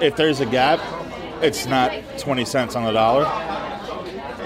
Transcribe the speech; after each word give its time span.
if 0.00 0.16
there's 0.16 0.40
a 0.40 0.46
gap, 0.46 0.80
it's 1.42 1.66
not 1.66 1.92
20 2.18 2.44
cents 2.44 2.76
on 2.76 2.84
the 2.84 2.92
dollar. 2.92 3.24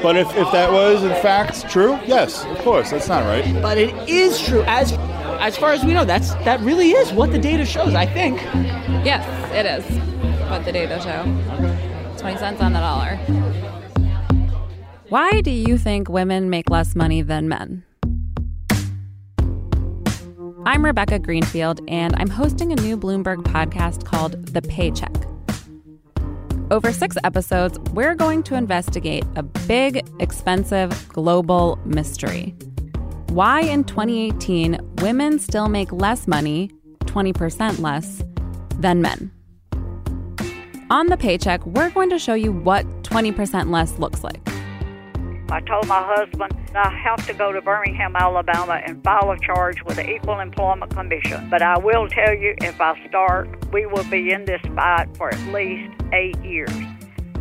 But 0.03 0.17
if, 0.17 0.29
if 0.37 0.53
that 0.53 0.71
was 0.73 1.03
in 1.03 1.11
fact 1.23 1.69
true, 1.71 1.99
yes, 2.07 2.45
of 2.45 2.59
course, 2.59 2.91
that's 2.91 3.09
not 3.09 3.25
right. 3.25 3.61
But 3.63 3.79
it 3.79 3.95
is 4.09 4.41
true. 4.41 4.63
As 4.67 4.93
as 5.41 5.57
far 5.57 5.73
as 5.73 5.85
we 5.85 5.95
know, 5.95 6.05
that's 6.05 6.35
that 6.45 6.61
really 6.61 6.91
is 6.91 7.13
what 7.13 7.33
the 7.33 7.39
data 7.39 7.65
shows, 7.65 7.95
I 7.95 8.07
think. 8.07 8.41
Yes, 9.05 9.25
it 9.53 9.67
is 9.67 9.85
what 10.51 10.65
the 10.65 10.73
data 10.73 11.01
show. 11.01 11.23
20 12.19 12.39
cents 12.39 12.61
on 12.61 12.73
the 12.73 12.80
dollar. 12.80 13.16
Why 15.09 15.41
do 15.41 15.51
you 15.51 15.79
think 15.79 16.09
women 16.09 16.51
make 16.51 16.69
less 16.69 16.95
money 16.95 17.23
than 17.23 17.49
men? 17.49 17.86
I'm 20.66 20.84
Rebecca 20.84 21.20
Greenfield, 21.20 21.80
and 21.87 22.16
I'm 22.19 22.29
hosting 22.29 22.73
a 22.73 22.74
new 22.74 22.97
Bloomberg 22.97 23.45
podcast 23.45 24.05
called 24.05 24.47
The 24.47 24.61
Paycheck. 24.61 25.15
Over 26.73 26.93
six 26.93 27.15
episodes, 27.23 27.79
we're 27.93 28.16
going 28.16 28.43
to 28.43 28.57
investigate 28.57 29.24
a 29.37 29.45
big, 29.45 30.04
expensive, 30.18 31.09
global 31.10 31.79
mystery. 31.85 32.52
Why 33.29 33.60
in 33.60 33.85
2018 33.85 34.80
women 34.99 35.38
still 35.38 35.68
make 35.68 35.93
less 35.93 36.26
money, 36.26 36.73
20% 37.04 37.79
less, 37.79 38.24
than 38.80 39.01
men. 39.01 39.30
On 40.91 41.07
the 41.07 41.16
paycheck, 41.16 41.65
we're 41.65 41.91
going 41.91 42.10
to 42.10 42.19
show 42.19 42.35
you 42.35 42.51
what 42.51 42.85
20% 43.04 43.71
less 43.71 44.01
looks 44.01 44.24
like. 44.24 44.41
I 45.49 45.61
told 45.61 45.87
my 45.87 46.02
husband 46.02 46.52
I 46.75 46.91
have 46.91 47.25
to 47.27 47.33
go 47.33 47.52
to 47.52 47.63
Birmingham, 47.63 48.16
Alabama 48.16 48.80
and 48.85 49.02
file 49.05 49.30
a 49.30 49.39
charge 49.39 49.80
with 49.85 49.97
the 49.97 50.11
Equal 50.11 50.41
Employment 50.41 50.91
Commission. 50.93 51.49
But 51.49 51.63
I 51.63 51.79
will 51.79 52.09
tell 52.09 52.35
you, 52.35 52.55
if 52.59 52.80
I 52.80 52.99
start, 53.09 53.49
we 53.73 53.87
will 53.87 54.05
be 54.05 54.33
in 54.33 54.45
this 54.45 54.61
fight 54.75 55.07
for 55.16 55.33
at 55.33 55.41
least 55.53 55.93
eight 56.13 56.37
years. 56.45 56.73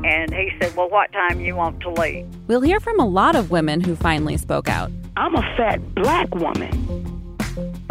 And 0.03 0.31
he 0.34 0.52
said, 0.62 0.75
Well, 0.75 0.89
what 0.89 1.12
time 1.14 1.39
you 1.39 1.56
want 1.56 1.80
to 1.81 1.89
leave? 1.89 2.28
We'll 2.47 2.62
hear 2.62 2.80
from 2.80 3.00
a 3.00 3.06
lot 3.06 3.36
of 3.36 3.50
women 3.50 3.81
who 3.81 3.95
finally 3.95 4.38
spoke 4.38 4.69
out. 4.69 4.92
I'm 5.17 5.36
a 5.36 5.42
fat 5.58 5.95
black 5.95 6.34
woman. 6.36 7.02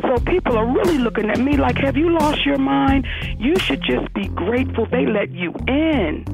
So 0.02 0.18
people 0.26 0.56
are 0.56 0.66
really 0.66 0.98
looking 0.98 1.28
at 1.28 1.40
me 1.40 1.56
like, 1.56 1.76
Have 1.78 1.96
you 1.96 2.10
lost 2.10 2.46
your 2.46 2.58
mind? 2.58 3.04
You 3.38 3.56
should 3.58 3.82
just 3.82 4.12
be 4.14 4.28
grateful 4.28 4.86
they 4.86 5.06
let 5.06 5.32
you 5.32 5.52
in. 5.66 6.24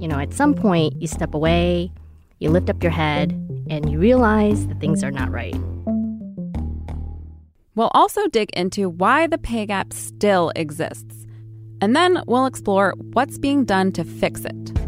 You 0.00 0.08
know, 0.08 0.18
at 0.18 0.32
some 0.32 0.54
point, 0.54 0.94
you 1.00 1.06
step 1.06 1.34
away 1.34 1.92
you 2.38 2.50
lift 2.50 2.68
up 2.68 2.82
your 2.82 2.92
head 2.92 3.32
and 3.68 3.90
you 3.90 3.98
realize 3.98 4.66
that 4.66 4.80
things 4.80 5.02
are 5.02 5.10
not 5.10 5.30
right. 5.30 5.56
We'll 7.74 7.90
also 7.94 8.26
dig 8.28 8.50
into 8.50 8.88
why 8.88 9.26
the 9.26 9.38
pay 9.38 9.66
gap 9.66 9.92
still 9.92 10.50
exists. 10.56 11.26
And 11.80 11.94
then 11.94 12.22
we'll 12.26 12.46
explore 12.46 12.94
what's 13.12 13.38
being 13.38 13.64
done 13.64 13.92
to 13.92 14.04
fix 14.04 14.44
it. 14.44 14.78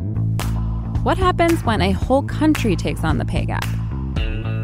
What 1.03 1.19
happens 1.19 1.63
when 1.65 1.81
a 1.81 1.93
whole 1.93 2.23
country 2.23 2.77
takes 2.77 3.05
on 3.05 3.19
the 3.19 3.25
pay 3.25 3.45
gap? 3.45 3.67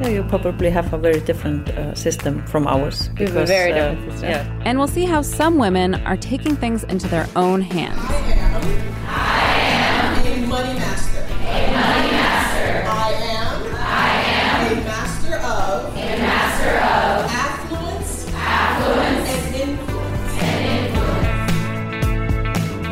Yeah, 0.00 0.08
you 0.08 0.24
probably 0.24 0.70
have 0.70 0.92
a 0.92 0.98
very 0.98 1.20
different 1.20 1.68
uh, 1.70 1.94
system 1.94 2.44
from 2.46 2.66
ours. 2.66 3.08
Because, 3.08 3.30
we 3.30 3.34
have 3.34 3.44
a 3.44 3.46
very 3.46 3.72
uh, 3.72 3.90
different 3.90 4.12
system. 4.12 4.30
Yeah. 4.30 4.62
And 4.64 4.78
we'll 4.78 4.88
see 4.88 5.04
how 5.04 5.22
some 5.22 5.58
women 5.58 5.94
are 5.94 6.16
taking 6.16 6.56
things 6.56 6.82
into 6.84 7.06
their 7.08 7.28
own 7.36 7.60
hands. 7.60 8.00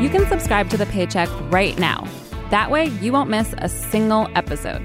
You 0.03 0.09
can 0.09 0.27
subscribe 0.27 0.69
to 0.71 0.75
The 0.75 0.85
Paycheck 0.87 1.29
right 1.49 1.79
now. 1.79 2.05
That 2.49 2.69
way, 2.69 2.87
you 2.99 3.13
won't 3.13 3.29
miss 3.29 3.55
a 3.59 3.69
single 3.69 4.27
episode. 4.35 4.81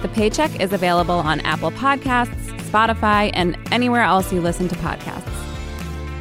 The 0.00 0.08
Paycheck 0.08 0.58
is 0.58 0.72
available 0.72 1.16
on 1.16 1.40
Apple 1.40 1.70
Podcasts, 1.72 2.48
Spotify, 2.70 3.30
and 3.34 3.58
anywhere 3.70 4.00
else 4.00 4.32
you 4.32 4.40
listen 4.40 4.66
to 4.68 4.74
podcasts. 4.76 5.30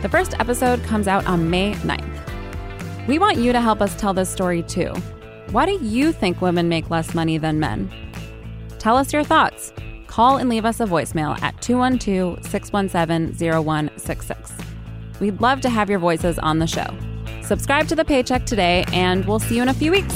The 0.02 0.10
first 0.10 0.38
episode 0.38 0.84
comes 0.84 1.08
out 1.08 1.26
on 1.28 1.50
May 1.50 1.76
9th. 1.76 3.08
We 3.08 3.20
want 3.20 3.38
you 3.38 3.54
to 3.54 3.62
help 3.62 3.82
us 3.82 3.96
tell 3.96 4.14
this 4.14 4.30
story 4.30 4.64
too. 4.64 4.94
Why 5.52 5.66
do 5.66 5.80
you 5.82 6.12
think 6.12 6.42
women 6.42 6.68
make 6.68 6.90
less 6.90 7.14
money 7.14 7.38
than 7.38 7.58
men? 7.58 7.90
Tell 8.80 8.98
us 8.98 9.14
your 9.14 9.24
thoughts. 9.24 9.72
Call 10.08 10.36
and 10.36 10.50
leave 10.50 10.66
us 10.66 10.82
a 10.82 10.86
voicemail 10.86 11.42
at 11.42 11.62
212 11.62 12.46
617 12.46 13.50
0166. 13.64 14.52
We'd 15.22 15.40
love 15.40 15.62
to 15.62 15.70
have 15.70 15.90
your 15.90 16.00
voices 16.00 16.38
on 16.38 16.60
the 16.60 16.68
show. 16.68 16.94
Subscribe 17.44 17.88
to 17.88 17.96
the 17.96 18.06
paycheck 18.06 18.46
today, 18.46 18.86
and 18.94 19.26
we'll 19.26 19.40
see 19.40 19.56
you 19.56 19.62
in 19.62 19.70
a 19.70 19.74
few 19.74 19.92
weeks. 19.92 20.16